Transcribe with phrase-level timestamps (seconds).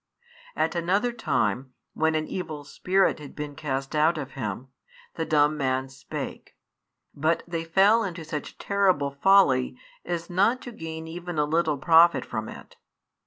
[0.55, 4.69] At another time, when an evil spirit had been cast out of him,
[5.13, 6.57] the dumb man spake;
[7.13, 12.25] but they fell into such terrible folly as not to gain even a little profit
[12.25, 12.77] from it.